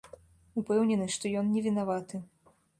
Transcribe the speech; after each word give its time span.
Упэўнены, 0.61 1.05
што 1.17 1.33
ён 1.43 1.53
невінаваты. 1.55 2.27